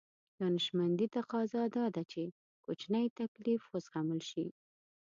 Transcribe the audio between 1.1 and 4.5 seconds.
تقاضا دا ده چې کوچنی تکليف وزغمل شي.